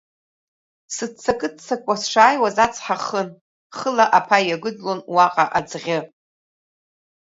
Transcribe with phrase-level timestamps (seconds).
[0.95, 3.29] Сыццакы-ццак сшааиуаз ацҳа хыхын,
[3.77, 5.99] хыла аԥаҩ иагәыдлон уаҟа аӡ-ӷьы.